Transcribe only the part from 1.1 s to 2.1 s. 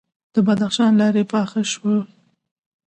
پاخه شوي؟